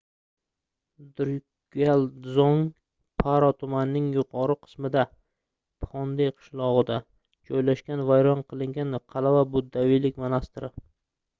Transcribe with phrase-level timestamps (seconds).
[1.19, 2.63] drukgyal dzong—
[3.23, 5.03] paro tumanining yuqori qismida
[5.85, 6.97] phondey qishlog'ida
[7.51, 10.73] joylashgan vayron qilingan qal'a va buddaviylik monastiri